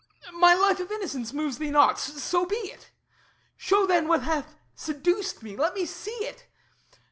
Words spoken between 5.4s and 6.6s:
me; let me see it.